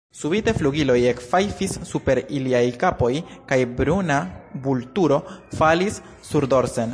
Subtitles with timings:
[0.19, 3.11] Subite flugiloj ekfajfis super iliaj kapoj,
[3.53, 4.17] kaj bruna
[4.65, 5.21] vulturo
[5.61, 6.89] falis surdorsen.